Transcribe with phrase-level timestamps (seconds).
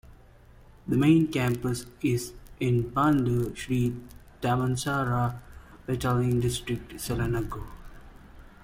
[0.87, 3.95] The main campus is in Bandar Sri
[4.41, 5.37] Damansara,
[5.87, 7.67] Petaling District, Selangor.